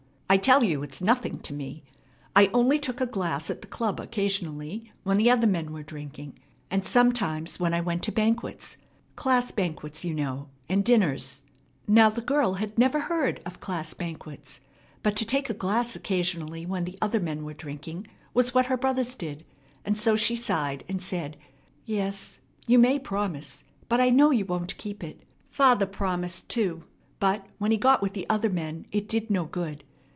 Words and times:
I 0.33 0.37
tell 0.37 0.63
you 0.63 0.81
it's 0.81 1.01
nothing 1.01 1.39
to 1.39 1.51
me. 1.53 1.83
I 2.37 2.49
only 2.53 2.79
took 2.79 3.01
a 3.01 3.05
glass 3.05 3.49
at 3.49 3.59
the 3.59 3.67
club 3.67 3.99
occasionally 3.99 4.89
when 5.03 5.17
the 5.17 5.29
other 5.29 5.45
men 5.45 5.73
were 5.73 5.83
drinking, 5.83 6.39
and 6.69 6.85
sometimes 6.85 7.59
when 7.59 7.73
I 7.73 7.81
went 7.81 8.01
to 8.03 8.13
banquets, 8.13 8.77
class 9.17 9.51
banquets, 9.51 10.05
you 10.05 10.13
know, 10.13 10.47
and 10.69 10.85
dinners" 10.85 11.41
Now 11.89 12.07
the 12.09 12.21
girl 12.21 12.53
had 12.53 12.79
never 12.79 12.97
heard 13.01 13.41
of 13.45 13.59
class 13.59 13.93
banquets, 13.93 14.61
but 15.03 15.17
to 15.17 15.25
take 15.25 15.49
a 15.49 15.53
glass 15.53 15.97
occasionally 15.97 16.65
when 16.65 16.85
the 16.85 16.97
other 17.01 17.19
men 17.19 17.43
were 17.43 17.53
drinking 17.53 18.07
was 18.33 18.53
what 18.53 18.67
her 18.67 18.77
brothers 18.77 19.15
did; 19.15 19.43
and 19.83 19.97
so 19.97 20.15
she 20.15 20.37
sighed, 20.37 20.85
and 20.87 21.03
said: 21.03 21.35
"Yes, 21.85 22.39
you 22.65 22.79
may 22.79 22.99
promise, 22.99 23.65
but 23.89 23.99
I 23.99 24.09
know 24.11 24.31
you 24.31 24.45
won't 24.45 24.77
keep 24.77 25.03
it. 25.03 25.23
Father 25.49 25.85
promised 25.85 26.47
too; 26.47 26.83
but, 27.19 27.45
when 27.57 27.71
he 27.71 27.77
got 27.77 28.01
with 28.01 28.13
the 28.13 28.25
other 28.29 28.49
men, 28.49 28.85
it 28.93 29.09
did 29.09 29.29
no 29.29 29.43
good. 29.43 29.83